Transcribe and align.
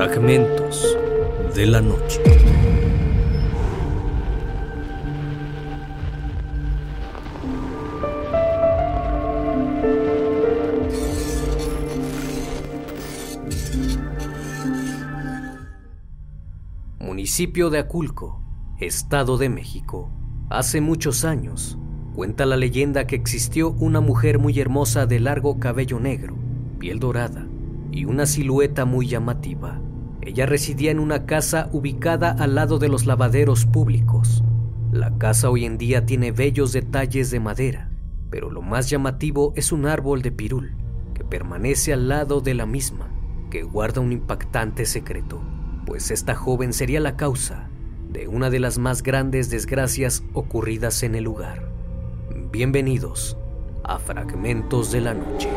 Fragmentos 0.00 0.96
de 1.54 1.66
la 1.66 1.82
noche. 1.82 2.22
Municipio 16.98 17.68
de 17.68 17.80
Aculco, 17.80 18.40
Estado 18.78 19.36
de 19.36 19.50
México. 19.50 20.10
Hace 20.48 20.80
muchos 20.80 21.26
años, 21.26 21.76
cuenta 22.14 22.46
la 22.46 22.56
leyenda 22.56 23.06
que 23.06 23.16
existió 23.16 23.72
una 23.72 24.00
mujer 24.00 24.38
muy 24.38 24.58
hermosa 24.58 25.04
de 25.04 25.20
largo 25.20 25.60
cabello 25.60 26.00
negro, 26.00 26.38
piel 26.78 26.98
dorada 27.00 27.46
y 27.92 28.06
una 28.06 28.24
silueta 28.24 28.86
muy 28.86 29.06
llamativa. 29.06 29.78
Ella 30.22 30.44
residía 30.44 30.90
en 30.90 30.98
una 30.98 31.24
casa 31.24 31.70
ubicada 31.72 32.30
al 32.30 32.54
lado 32.54 32.78
de 32.78 32.88
los 32.88 33.06
lavaderos 33.06 33.64
públicos. 33.64 34.44
La 34.92 35.16
casa 35.16 35.48
hoy 35.48 35.64
en 35.64 35.78
día 35.78 36.04
tiene 36.04 36.30
bellos 36.30 36.72
detalles 36.72 37.30
de 37.30 37.40
madera, 37.40 37.90
pero 38.28 38.50
lo 38.50 38.60
más 38.60 38.90
llamativo 38.90 39.54
es 39.56 39.72
un 39.72 39.86
árbol 39.86 40.20
de 40.20 40.30
pirul 40.30 40.72
que 41.14 41.24
permanece 41.24 41.94
al 41.94 42.08
lado 42.08 42.42
de 42.42 42.54
la 42.54 42.66
misma, 42.66 43.08
que 43.50 43.62
guarda 43.62 44.02
un 44.02 44.12
impactante 44.12 44.84
secreto, 44.84 45.40
pues 45.86 46.10
esta 46.10 46.34
joven 46.34 46.74
sería 46.74 47.00
la 47.00 47.16
causa 47.16 47.70
de 48.10 48.28
una 48.28 48.50
de 48.50 48.60
las 48.60 48.78
más 48.78 49.02
grandes 49.02 49.48
desgracias 49.48 50.22
ocurridas 50.34 51.02
en 51.02 51.14
el 51.14 51.24
lugar. 51.24 51.70
Bienvenidos 52.52 53.38
a 53.84 53.98
Fragmentos 53.98 54.92
de 54.92 55.00
la 55.00 55.14
Noche. 55.14 55.48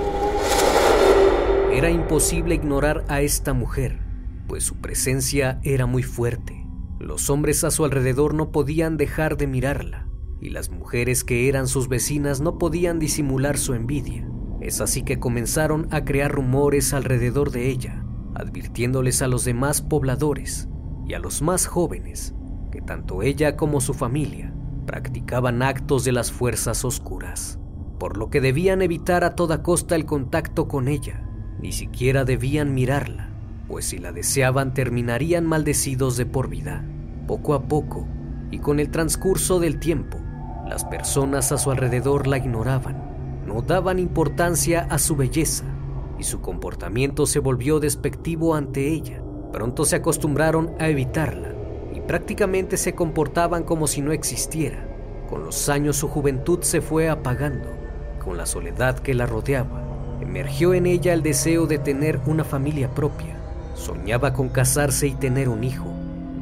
Era 1.71 1.89
imposible 1.89 2.55
ignorar 2.55 3.03
a 3.07 3.21
esta 3.21 3.53
mujer, 3.53 3.99
pues 4.47 4.63
su 4.63 4.75
presencia 4.75 5.59
era 5.63 5.85
muy 5.85 6.03
fuerte. 6.03 6.65
Los 6.99 7.29
hombres 7.29 7.63
a 7.63 7.71
su 7.71 7.85
alrededor 7.85 8.33
no 8.33 8.51
podían 8.51 8.97
dejar 8.97 9.37
de 9.37 9.47
mirarla, 9.47 10.07
y 10.39 10.49
las 10.49 10.69
mujeres 10.69 11.23
que 11.23 11.49
eran 11.49 11.67
sus 11.67 11.87
vecinas 11.87 12.41
no 12.41 12.57
podían 12.57 12.99
disimular 12.99 13.57
su 13.57 13.73
envidia. 13.73 14.27
Es 14.61 14.81
así 14.81 15.03
que 15.03 15.19
comenzaron 15.19 15.87
a 15.91 16.05
crear 16.05 16.31
rumores 16.31 16.93
alrededor 16.93 17.51
de 17.51 17.69
ella, 17.69 18.05
advirtiéndoles 18.35 19.21
a 19.21 19.27
los 19.27 19.45
demás 19.45 19.81
pobladores 19.81 20.69
y 21.05 21.13
a 21.13 21.19
los 21.19 21.41
más 21.41 21.65
jóvenes 21.65 22.33
que 22.71 22.81
tanto 22.81 23.21
ella 23.21 23.55
como 23.55 23.81
su 23.81 23.93
familia 23.93 24.53
practicaban 24.87 25.61
actos 25.61 26.03
de 26.03 26.11
las 26.11 26.31
fuerzas 26.31 26.83
oscuras, 26.83 27.59
por 27.99 28.17
lo 28.17 28.29
que 28.29 28.41
debían 28.41 28.81
evitar 28.81 29.23
a 29.23 29.35
toda 29.35 29.61
costa 29.61 29.95
el 29.95 30.05
contacto 30.05 30.67
con 30.67 30.87
ella 30.87 31.29
ni 31.63 31.71
siquiera 31.71 32.25
debían 32.25 32.73
mirarla, 32.73 33.32
pues 33.67 33.85
si 33.85 33.97
la 33.97 34.11
deseaban 34.11 34.73
terminarían 34.73 35.45
maldecidos 35.45 36.17
de 36.17 36.25
por 36.25 36.49
vida. 36.49 36.83
Poco 37.27 37.53
a 37.53 37.63
poco, 37.63 38.07
y 38.51 38.59
con 38.59 38.79
el 38.79 38.89
transcurso 38.89 39.59
del 39.59 39.79
tiempo, 39.79 40.17
las 40.67 40.85
personas 40.85 41.51
a 41.51 41.57
su 41.57 41.71
alrededor 41.71 42.27
la 42.27 42.37
ignoraban, 42.37 43.43
no 43.45 43.61
daban 43.61 43.99
importancia 43.99 44.87
a 44.89 44.99
su 44.99 45.15
belleza, 45.15 45.65
y 46.19 46.23
su 46.23 46.41
comportamiento 46.41 47.25
se 47.25 47.39
volvió 47.39 47.79
despectivo 47.79 48.55
ante 48.55 48.89
ella. 48.89 49.21
Pronto 49.51 49.85
se 49.85 49.95
acostumbraron 49.95 50.71
a 50.79 50.89
evitarla, 50.89 51.53
y 51.93 52.01
prácticamente 52.01 52.77
se 52.77 52.95
comportaban 52.95 53.63
como 53.63 53.87
si 53.87 54.01
no 54.01 54.11
existiera. 54.11 54.87
Con 55.29 55.43
los 55.43 55.69
años 55.69 55.97
su 55.97 56.07
juventud 56.07 56.59
se 56.61 56.81
fue 56.81 57.09
apagando, 57.09 57.69
con 58.23 58.37
la 58.37 58.45
soledad 58.45 58.99
que 58.99 59.13
la 59.13 59.25
rodeaba 59.25 59.83
Emergió 60.23 60.73
en 60.73 60.85
ella 60.85 61.13
el 61.13 61.21
deseo 61.21 61.67
de 61.67 61.79
tener 61.79 62.21
una 62.25 62.45
familia 62.45 62.89
propia. 62.89 63.37
Soñaba 63.73 64.33
con 64.33 64.49
casarse 64.49 65.07
y 65.07 65.15
tener 65.15 65.49
un 65.49 65.63
hijo, 65.63 65.91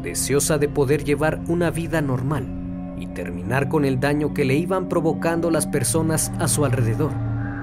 deseosa 0.01 0.57
de 0.57 0.67
poder 0.67 1.03
llevar 1.03 1.39
una 1.47 1.71
vida 1.71 2.01
normal 2.01 2.95
y 2.97 3.07
terminar 3.07 3.69
con 3.69 3.85
el 3.85 3.99
daño 3.99 4.33
que 4.33 4.45
le 4.45 4.55
iban 4.55 4.89
provocando 4.89 5.49
las 5.49 5.67
personas 5.67 6.31
a 6.39 6.47
su 6.47 6.65
alrededor. 6.65 7.11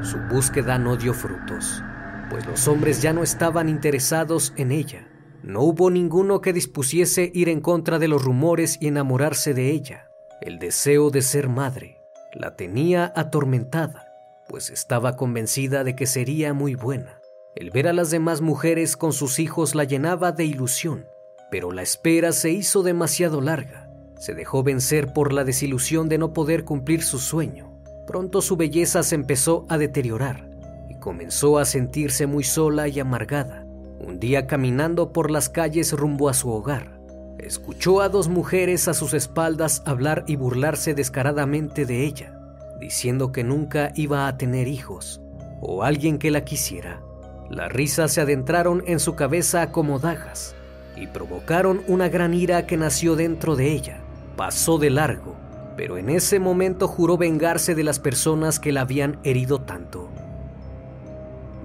Su 0.02 0.18
búsqueda 0.30 0.78
no 0.78 0.96
dio 0.96 1.14
frutos, 1.14 1.82
pues 2.30 2.46
los 2.46 2.66
hombres 2.68 3.02
ya 3.02 3.12
no 3.12 3.22
estaban 3.22 3.68
interesados 3.68 4.52
en 4.56 4.72
ella. 4.72 5.08
No 5.42 5.62
hubo 5.62 5.90
ninguno 5.90 6.40
que 6.40 6.52
dispusiese 6.52 7.30
ir 7.34 7.48
en 7.48 7.60
contra 7.60 7.98
de 7.98 8.08
los 8.08 8.24
rumores 8.24 8.78
y 8.80 8.88
enamorarse 8.88 9.54
de 9.54 9.70
ella. 9.70 10.08
El 10.40 10.58
deseo 10.58 11.10
de 11.10 11.22
ser 11.22 11.48
madre 11.48 12.00
la 12.32 12.56
tenía 12.56 13.12
atormentada 13.14 14.08
pues 14.48 14.70
estaba 14.70 15.16
convencida 15.16 15.84
de 15.84 15.94
que 15.94 16.06
sería 16.06 16.54
muy 16.54 16.74
buena. 16.74 17.17
El 17.58 17.72
ver 17.72 17.88
a 17.88 17.92
las 17.92 18.12
demás 18.12 18.40
mujeres 18.40 18.96
con 18.96 19.12
sus 19.12 19.40
hijos 19.40 19.74
la 19.74 19.82
llenaba 19.82 20.30
de 20.30 20.44
ilusión, 20.44 21.06
pero 21.50 21.72
la 21.72 21.82
espera 21.82 22.30
se 22.30 22.52
hizo 22.52 22.84
demasiado 22.84 23.40
larga. 23.40 23.90
Se 24.16 24.32
dejó 24.32 24.62
vencer 24.62 25.12
por 25.12 25.32
la 25.32 25.42
desilusión 25.42 26.08
de 26.08 26.18
no 26.18 26.32
poder 26.32 26.64
cumplir 26.64 27.02
su 27.02 27.18
sueño. 27.18 27.82
Pronto 28.06 28.42
su 28.42 28.56
belleza 28.56 29.02
se 29.02 29.16
empezó 29.16 29.66
a 29.68 29.76
deteriorar 29.76 30.48
y 30.88 31.00
comenzó 31.00 31.58
a 31.58 31.64
sentirse 31.64 32.28
muy 32.28 32.44
sola 32.44 32.86
y 32.86 33.00
amargada. 33.00 33.66
Un 33.98 34.20
día 34.20 34.46
caminando 34.46 35.12
por 35.12 35.28
las 35.28 35.48
calles 35.48 35.92
rumbo 35.92 36.28
a 36.28 36.34
su 36.34 36.50
hogar, 36.50 37.00
escuchó 37.40 38.02
a 38.02 38.08
dos 38.08 38.28
mujeres 38.28 38.86
a 38.86 38.94
sus 38.94 39.14
espaldas 39.14 39.82
hablar 39.84 40.22
y 40.28 40.36
burlarse 40.36 40.94
descaradamente 40.94 41.86
de 41.86 42.04
ella 42.04 42.38
diciendo 42.78 43.32
que 43.32 43.42
nunca 43.42 43.92
iba 43.96 44.28
a 44.28 44.38
tener 44.38 44.68
hijos 44.68 45.20
o 45.60 45.82
alguien 45.82 46.18
que 46.18 46.30
la 46.30 46.44
quisiera. 46.44 47.02
Las 47.50 47.72
risas 47.72 48.12
se 48.12 48.20
adentraron 48.20 48.82
en 48.86 49.00
su 49.00 49.14
cabeza 49.14 49.72
como 49.72 49.98
dagas 49.98 50.54
y 50.96 51.06
provocaron 51.06 51.82
una 51.86 52.08
gran 52.08 52.34
ira 52.34 52.66
que 52.66 52.76
nació 52.76 53.16
dentro 53.16 53.56
de 53.56 53.72
ella. 53.72 54.00
Pasó 54.36 54.78
de 54.78 54.90
largo, 54.90 55.34
pero 55.76 55.96
en 55.96 56.10
ese 56.10 56.40
momento 56.40 56.88
juró 56.88 57.16
vengarse 57.16 57.74
de 57.74 57.84
las 57.84 57.98
personas 57.98 58.60
que 58.60 58.72
la 58.72 58.82
habían 58.82 59.18
herido 59.24 59.60
tanto. 59.60 60.08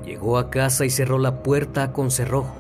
Llegó 0.06 0.38
a 0.38 0.50
casa 0.50 0.86
y 0.86 0.90
cerró 0.90 1.18
la 1.18 1.44
puerta 1.44 1.92
con 1.92 2.12
cerrojo. 2.12 2.56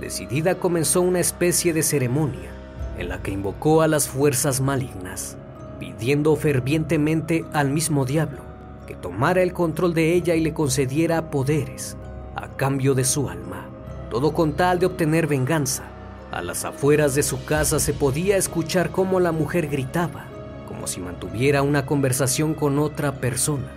Decidida 0.00 0.56
comenzó 0.56 1.00
una 1.00 1.20
especie 1.20 1.72
de 1.72 1.82
ceremonia 1.82 2.50
en 2.98 3.08
la 3.08 3.22
que 3.22 3.30
invocó 3.30 3.82
a 3.82 3.88
las 3.88 4.08
fuerzas 4.08 4.60
malignas 4.60 5.36
pidiendo 5.78 6.34
fervientemente 6.36 7.44
al 7.52 7.70
mismo 7.70 8.04
diablo 8.04 8.42
que 8.86 8.94
tomara 8.94 9.42
el 9.42 9.52
control 9.52 9.94
de 9.94 10.14
ella 10.14 10.34
y 10.34 10.40
le 10.40 10.54
concediera 10.54 11.30
poderes 11.30 11.96
a 12.36 12.48
cambio 12.56 12.94
de 12.94 13.04
su 13.04 13.28
alma, 13.28 13.66
todo 14.10 14.32
con 14.32 14.52
tal 14.52 14.78
de 14.78 14.86
obtener 14.86 15.26
venganza. 15.26 15.84
A 16.30 16.42
las 16.42 16.64
afueras 16.64 17.14
de 17.14 17.22
su 17.22 17.44
casa 17.44 17.80
se 17.80 17.94
podía 17.94 18.36
escuchar 18.36 18.90
cómo 18.90 19.20
la 19.20 19.32
mujer 19.32 19.68
gritaba, 19.68 20.26
como 20.68 20.86
si 20.86 21.00
mantuviera 21.00 21.62
una 21.62 21.86
conversación 21.86 22.52
con 22.52 22.78
otra 22.78 23.12
persona, 23.12 23.72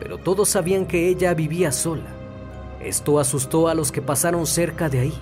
pero 0.00 0.16
todos 0.16 0.48
sabían 0.48 0.86
que 0.86 1.08
ella 1.08 1.34
vivía 1.34 1.70
sola. 1.70 2.08
Esto 2.80 3.18
asustó 3.18 3.68
a 3.68 3.74
los 3.74 3.92
que 3.92 4.00
pasaron 4.00 4.46
cerca 4.46 4.88
de 4.88 5.00
ahí, 5.00 5.14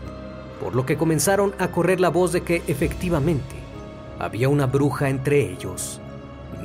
por 0.60 0.74
lo 0.74 0.86
que 0.86 0.96
comenzaron 0.96 1.54
a 1.58 1.68
correr 1.68 2.00
la 2.00 2.08
voz 2.08 2.32
de 2.32 2.42
que 2.42 2.62
efectivamente 2.66 3.56
había 4.18 4.48
una 4.48 4.66
bruja 4.66 5.08
entre 5.08 5.50
ellos. 5.50 6.00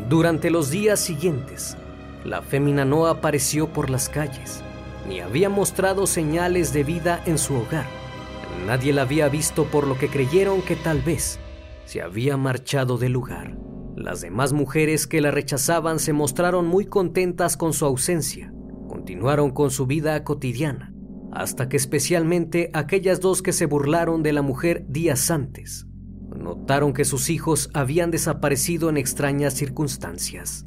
Durante 0.08 0.50
los 0.50 0.70
días 0.70 1.00
siguientes, 1.00 1.78
la 2.24 2.42
fémina 2.42 2.86
no 2.86 3.08
apareció 3.08 3.68
por 3.68 3.90
las 3.90 4.10
calles, 4.10 4.64
ni 5.08 5.20
había 5.20 5.50
mostrado 5.50 6.08
señales 6.08 6.74
de 6.74 6.84
vida 6.84 7.22
en 7.26 7.38
su 7.38 7.56
hogar. 7.56 7.86
Nadie 8.66 8.94
la 8.94 9.04
había 9.04 9.30
visto 9.30 9.66
por 9.66 9.88
lo 9.88 9.98
que 9.98 10.10
creyeron 10.10 10.62
que 10.62 10.76
tal 10.76 11.02
vez 11.02 11.40
se 11.86 12.02
había 12.02 12.38
marchado 12.38 12.98
del 12.98 13.14
lugar. 13.14 13.58
Las 13.96 14.22
demás 14.22 14.54
mujeres 14.54 15.08
que 15.08 15.22
la 15.22 15.32
rechazaban 15.32 16.00
se 16.00 16.14
mostraron 16.14 16.68
muy 16.68 16.86
contentas 16.86 17.58
con 17.58 17.74
su 17.74 17.86
ausencia. 17.86 18.54
Continuaron 18.88 19.52
con 19.52 19.72
su 19.72 19.88
vida 19.88 20.24
cotidiana, 20.24 20.94
hasta 21.32 21.70
que 21.70 21.78
especialmente 21.78 22.70
aquellas 22.74 23.20
dos 23.20 23.42
que 23.42 23.54
se 23.54 23.66
burlaron 23.66 24.24
de 24.24 24.34
la 24.34 24.42
mujer 24.42 24.86
días 24.88 25.32
antes 25.32 25.88
notaron 26.42 26.94
que 26.94 27.06
sus 27.06 27.30
hijos 27.30 27.70
habían 27.74 28.12
desaparecido 28.12 28.90
en 28.90 28.98
extrañas 28.98 29.54
circunstancias. 29.54 30.66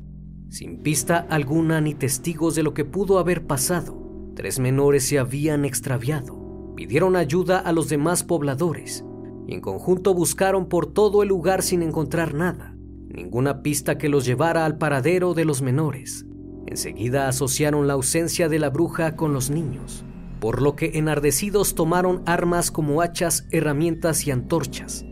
Sin 0.48 0.82
pista 0.82 1.26
alguna 1.28 1.80
ni 1.80 1.94
testigos 1.94 2.54
de 2.54 2.62
lo 2.62 2.74
que 2.74 2.84
pudo 2.84 3.18
haber 3.18 3.46
pasado, 3.46 4.03
tres 4.34 4.58
menores 4.58 5.06
se 5.06 5.18
habían 5.18 5.64
extraviado. 5.64 6.72
Pidieron 6.76 7.16
ayuda 7.16 7.58
a 7.58 7.72
los 7.72 7.88
demás 7.88 8.24
pobladores 8.24 9.04
y 9.46 9.54
en 9.54 9.60
conjunto 9.60 10.14
buscaron 10.14 10.68
por 10.68 10.86
todo 10.92 11.22
el 11.22 11.28
lugar 11.28 11.62
sin 11.62 11.82
encontrar 11.82 12.34
nada, 12.34 12.74
ninguna 13.08 13.62
pista 13.62 13.98
que 13.98 14.08
los 14.08 14.24
llevara 14.24 14.64
al 14.64 14.78
paradero 14.78 15.34
de 15.34 15.44
los 15.44 15.62
menores. 15.62 16.26
Enseguida 16.66 17.28
asociaron 17.28 17.86
la 17.86 17.92
ausencia 17.92 18.48
de 18.48 18.58
la 18.58 18.70
bruja 18.70 19.16
con 19.16 19.32
los 19.32 19.50
niños, 19.50 20.04
por 20.40 20.62
lo 20.62 20.76
que 20.76 20.98
enardecidos 20.98 21.74
tomaron 21.74 22.22
armas 22.26 22.70
como 22.70 23.02
hachas, 23.02 23.46
herramientas 23.50 24.26
y 24.26 24.30
antorchas 24.30 25.04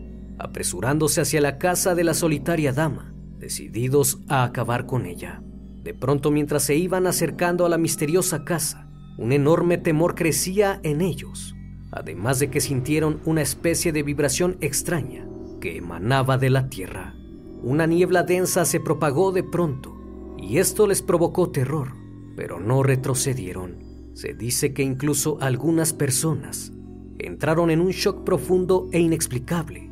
apresurándose 0.43 1.21
hacia 1.21 1.41
la 1.41 1.57
casa 1.57 1.95
de 1.95 2.03
la 2.03 2.13
solitaria 2.13 2.73
dama, 2.73 3.13
decididos 3.39 4.19
a 4.27 4.43
acabar 4.43 4.85
con 4.85 5.05
ella. 5.05 5.41
De 5.83 5.93
pronto, 5.93 6.31
mientras 6.31 6.63
se 6.63 6.75
iban 6.75 7.07
acercando 7.07 7.65
a 7.65 7.69
la 7.69 7.77
misteriosa 7.77 8.43
casa, 8.43 8.89
un 9.17 9.31
enorme 9.31 9.77
temor 9.77 10.15
crecía 10.15 10.79
en 10.83 11.01
ellos. 11.01 11.55
además 11.95 12.39
de 12.39 12.49
que 12.49 12.59
sintieron 12.59 13.21
una 13.23 13.43
especie 13.43 13.91
de 13.91 14.01
vibración 14.01 14.57
extraña 14.61 15.27
que 15.61 15.77
emanaba 15.77 16.39
de 16.39 16.49
la 16.49 16.67
tierra. 16.67 17.13
Una 17.61 17.85
niebla 17.85 18.23
densa 18.23 18.65
se 18.65 18.79
propagó 18.79 19.31
de 19.31 19.43
pronto 19.43 19.95
y 20.37 20.57
esto 20.57 20.87
les 20.87 21.03
provocó 21.03 21.51
terror, 21.51 21.93
pero 22.35 22.59
no 22.59 22.81
retrocedieron. 22.81 23.77
Se 24.15 24.33
dice 24.33 24.73
que 24.73 24.81
incluso 24.81 25.37
algunas 25.39 25.93
personas 25.93 26.73
entraron 27.19 27.69
en 27.69 27.79
un 27.79 27.91
shock 27.91 28.23
profundo 28.23 28.89
e 28.91 28.99
inexplicable. 28.99 29.89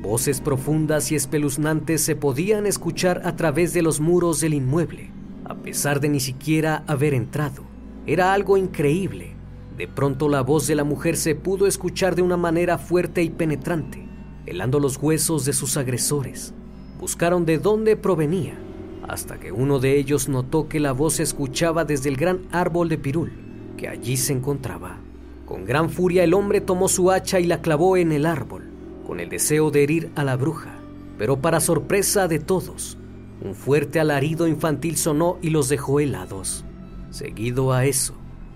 Voces 0.00 0.40
profundas 0.40 1.12
y 1.12 1.16
espeluznantes 1.16 2.00
se 2.00 2.16
podían 2.16 2.64
escuchar 2.64 3.22
a 3.24 3.36
través 3.36 3.74
de 3.74 3.82
los 3.82 4.00
muros 4.00 4.40
del 4.40 4.54
inmueble, 4.54 5.10
a 5.44 5.56
pesar 5.56 6.00
de 6.00 6.08
ni 6.08 6.20
siquiera 6.20 6.84
haber 6.86 7.12
entrado. 7.12 7.69
Era 8.10 8.32
algo 8.32 8.56
increíble. 8.56 9.36
De 9.76 9.86
pronto 9.86 10.28
la 10.28 10.40
voz 10.40 10.66
de 10.66 10.74
la 10.74 10.82
mujer 10.82 11.16
se 11.16 11.36
pudo 11.36 11.68
escuchar 11.68 12.16
de 12.16 12.22
una 12.22 12.36
manera 12.36 12.76
fuerte 12.76 13.22
y 13.22 13.30
penetrante, 13.30 14.04
helando 14.46 14.80
los 14.80 14.96
huesos 14.96 15.44
de 15.44 15.52
sus 15.52 15.76
agresores. 15.76 16.52
Buscaron 16.98 17.46
de 17.46 17.58
dónde 17.58 17.96
provenía, 17.96 18.58
hasta 19.06 19.38
que 19.38 19.52
uno 19.52 19.78
de 19.78 19.96
ellos 19.96 20.28
notó 20.28 20.66
que 20.66 20.80
la 20.80 20.90
voz 20.90 21.14
se 21.14 21.22
escuchaba 21.22 21.84
desde 21.84 22.08
el 22.08 22.16
gran 22.16 22.48
árbol 22.50 22.88
de 22.88 22.98
pirul 22.98 23.30
que 23.76 23.86
allí 23.86 24.16
se 24.16 24.32
encontraba. 24.32 24.98
Con 25.46 25.64
gran 25.64 25.88
furia 25.88 26.24
el 26.24 26.34
hombre 26.34 26.60
tomó 26.60 26.88
su 26.88 27.12
hacha 27.12 27.38
y 27.38 27.46
la 27.46 27.62
clavó 27.62 27.96
en 27.96 28.10
el 28.10 28.26
árbol, 28.26 28.64
con 29.06 29.20
el 29.20 29.28
deseo 29.28 29.70
de 29.70 29.84
herir 29.84 30.10
a 30.16 30.24
la 30.24 30.34
bruja. 30.34 30.80
Pero 31.16 31.40
para 31.40 31.60
sorpresa 31.60 32.26
de 32.26 32.40
todos, 32.40 32.98
un 33.40 33.54
fuerte 33.54 34.00
alarido 34.00 34.48
infantil 34.48 34.96
sonó 34.96 35.38
y 35.42 35.50
los 35.50 35.68
dejó 35.68 36.00
helados. 36.00 36.64
Seguido 37.10 37.72
a 37.72 37.84
eso, 37.84 38.14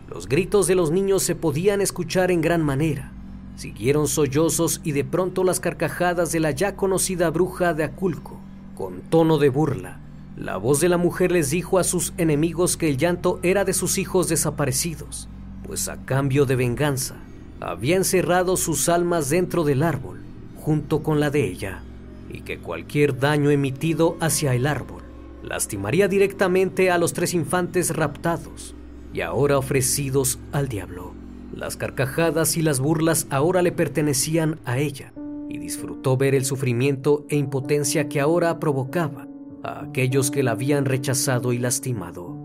los 0.09 0.29
gritos 0.29 0.67
de 0.67 0.75
los 0.75 0.91
niños 0.91 1.23
se 1.23 1.35
podían 1.35 1.81
escuchar 1.81 2.31
en 2.31 2.41
gran 2.41 2.63
manera. 2.63 3.13
Siguieron 3.57 4.09
sollozos 4.09 4.81
y 4.85 4.93
de 4.93 5.05
pronto 5.05 5.45
las 5.45 5.61
carcajadas 5.61 6.33
de 6.33 6.41
la 6.41 6.51
ya 6.51 6.77
conocida 6.77 7.31
bruja 7.31 7.75
de 7.75 7.85
Aculco. 7.85 8.41
Con 8.77 9.03
tono 9.03 9.39
de 9.39 9.49
burla, 9.49 10.01
la 10.37 10.57
voz 10.57 10.81
de 10.81 10.89
la 10.89 10.97
mujer 10.97 11.31
les 11.31 11.51
dijo 11.51 11.79
a 11.79 11.85
sus 11.85 12.13
enemigos 12.17 12.77
que 12.77 12.89
el 12.89 12.97
llanto 12.97 13.39
era 13.43 13.65
de 13.65 13.73
sus 13.73 13.99
hijos 13.99 14.29
desaparecidos 14.29 15.29
pues 15.65 15.89
a 15.89 15.97
cambio 16.05 16.47
de 16.47 16.57
venganza 16.57 17.17
había 17.61 17.97
encerrado 17.97 18.57
sus 18.57 18.89
almas 18.89 19.31
dentro 19.31 19.65
del 19.65 19.83
árbol, 19.83 20.21
junto 20.57 21.03
con 21.03 21.19
la 21.19 21.31
de 21.31 21.47
ella, 21.47 21.83
y 22.29 22.43
que 22.43 22.59
cualquier 22.59 23.19
daño 23.19 23.51
emitido 23.51 24.19
hacia 24.21 24.55
el 24.55 24.67
árbol 24.67 25.04
lastimaría 25.45 26.09
directamente 26.09 26.91
a 26.91 26.99
los 26.99 27.13
tres 27.13 27.35
infantes 27.35 27.95
raptados 27.95 28.75
y 29.13 29.21
ahora 29.21 29.59
ofrecidos 29.59 30.39
al 30.53 30.69
diablo. 30.69 31.15
Las 31.53 31.77
carcajadas 31.77 32.57
y 32.57 32.63
las 32.63 32.81
burlas 32.81 33.27
ahora 33.31 33.63
le 33.63 33.71
pertenecían 33.71 34.59
a 34.65 34.79
ella, 34.79 35.13
y 35.49 35.59
disfrutó 35.59 36.17
ver 36.17 36.35
el 36.35 36.45
sufrimiento 36.45 37.25
e 37.29 37.37
impotencia 37.37 38.09
que 38.09 38.21
ahora 38.21 38.59
provocaba 38.59 39.29
a 39.63 39.85
aquellos 39.85 40.33
que 40.33 40.43
la 40.43 40.53
habían 40.53 40.85
rechazado 40.85 41.53
y 41.53 41.59
lastimado 41.59 42.45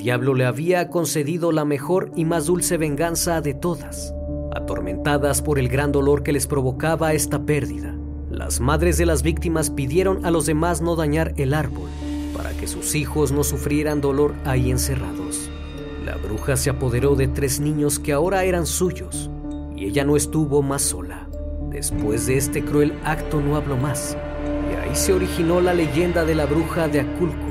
diablo 0.00 0.32
le 0.34 0.46
había 0.46 0.88
concedido 0.88 1.52
la 1.52 1.66
mejor 1.66 2.10
y 2.16 2.24
más 2.24 2.46
dulce 2.46 2.78
venganza 2.78 3.42
de 3.42 3.52
todas. 3.52 4.14
Atormentadas 4.52 5.42
por 5.42 5.58
el 5.58 5.68
gran 5.68 5.92
dolor 5.92 6.22
que 6.22 6.32
les 6.32 6.46
provocaba 6.46 7.12
esta 7.12 7.44
pérdida, 7.44 7.94
las 8.30 8.60
madres 8.60 8.96
de 8.96 9.04
las 9.04 9.22
víctimas 9.22 9.68
pidieron 9.68 10.24
a 10.24 10.30
los 10.30 10.46
demás 10.46 10.80
no 10.80 10.96
dañar 10.96 11.34
el 11.36 11.52
árbol 11.52 11.88
para 12.40 12.56
que 12.56 12.66
sus 12.66 12.94
hijos 12.94 13.32
no 13.32 13.44
sufrieran 13.44 14.00
dolor 14.00 14.34
ahí 14.46 14.70
encerrados. 14.70 15.50
La 16.06 16.16
bruja 16.16 16.56
se 16.56 16.70
apoderó 16.70 17.14
de 17.14 17.28
tres 17.28 17.60
niños 17.60 17.98
que 17.98 18.14
ahora 18.14 18.44
eran 18.44 18.64
suyos 18.64 19.30
y 19.76 19.84
ella 19.84 20.04
no 20.04 20.16
estuvo 20.16 20.62
más 20.62 20.80
sola. 20.80 21.28
Después 21.68 22.26
de 22.26 22.38
este 22.38 22.64
cruel 22.64 22.94
acto 23.04 23.42
no 23.42 23.56
habló 23.56 23.76
más 23.76 24.16
y 24.70 24.74
ahí 24.74 24.96
se 24.96 25.12
originó 25.12 25.60
la 25.60 25.74
leyenda 25.74 26.24
de 26.24 26.34
la 26.34 26.46
bruja 26.46 26.88
de 26.88 27.00
Aculco 27.00 27.50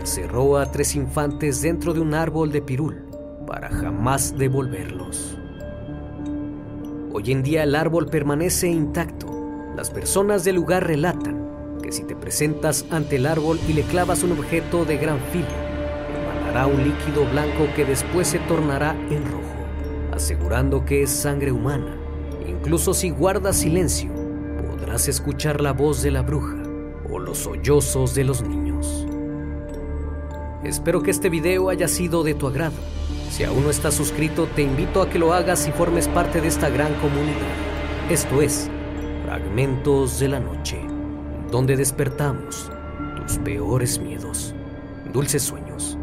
encerró 0.00 0.56
a 0.56 0.70
tres 0.72 0.96
infantes 0.96 1.60
dentro 1.60 1.92
de 1.92 2.00
un 2.00 2.14
árbol 2.14 2.50
de 2.50 2.62
pirul 2.62 3.04
para 3.46 3.68
jamás 3.68 4.36
devolverlos. 4.36 5.36
Hoy 7.12 7.32
en 7.32 7.42
día 7.42 7.64
el 7.64 7.74
árbol 7.74 8.06
permanece 8.06 8.68
intacto. 8.68 9.26
Las 9.76 9.90
personas 9.90 10.44
del 10.44 10.56
lugar 10.56 10.86
relatan 10.86 11.39
si 11.90 12.04
te 12.04 12.14
presentas 12.14 12.86
ante 12.90 13.16
el 13.16 13.26
árbol 13.26 13.58
y 13.68 13.72
le 13.72 13.82
clavas 13.82 14.22
un 14.22 14.32
objeto 14.32 14.84
de 14.84 14.96
gran 14.96 15.18
filo, 15.32 15.46
emanará 16.22 16.66
un 16.66 16.82
líquido 16.84 17.28
blanco 17.30 17.66
que 17.74 17.84
después 17.84 18.28
se 18.28 18.38
tornará 18.40 18.96
en 19.10 19.24
rojo, 19.24 20.12
asegurando 20.12 20.84
que 20.84 21.02
es 21.02 21.10
sangre 21.10 21.52
humana. 21.52 21.96
Incluso 22.46 22.94
si 22.94 23.10
guardas 23.10 23.56
silencio, 23.56 24.10
podrás 24.68 25.08
escuchar 25.08 25.60
la 25.60 25.72
voz 25.72 26.02
de 26.02 26.10
la 26.10 26.22
bruja 26.22 26.62
o 27.10 27.18
los 27.18 27.38
sollozos 27.38 28.14
de 28.14 28.24
los 28.24 28.42
niños. 28.42 29.06
Espero 30.64 31.02
que 31.02 31.10
este 31.10 31.28
video 31.28 31.70
haya 31.70 31.88
sido 31.88 32.22
de 32.22 32.34
tu 32.34 32.46
agrado. 32.46 32.76
Si 33.30 33.44
aún 33.44 33.64
no 33.64 33.70
estás 33.70 33.94
suscrito, 33.94 34.46
te 34.54 34.62
invito 34.62 35.02
a 35.02 35.08
que 35.08 35.18
lo 35.18 35.32
hagas 35.32 35.66
y 35.66 35.72
formes 35.72 36.08
parte 36.08 36.40
de 36.40 36.48
esta 36.48 36.68
gran 36.68 36.92
comunidad. 36.94 37.36
Esto 38.10 38.42
es 38.42 38.68
Fragmentos 39.24 40.18
de 40.18 40.28
la 40.28 40.40
Noche, 40.40 40.80
donde 41.50 41.76
despertamos 41.76 42.70
tus 43.16 43.38
peores 43.38 43.98
miedos. 43.98 44.54
Dulces 45.12 45.42
sueños. 45.42 45.99